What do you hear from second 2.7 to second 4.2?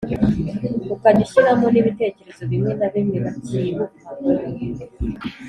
na bimwe bacyibuka